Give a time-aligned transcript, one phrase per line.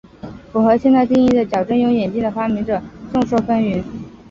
[0.51, 2.81] 符合现代定义的矫正用眼镜的发明者
[3.13, 3.83] 众说纷纭。